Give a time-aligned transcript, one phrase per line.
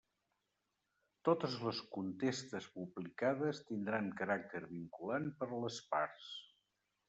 [1.29, 6.37] Totes les contestes publicades tindran caràcter vinculant per a les parts.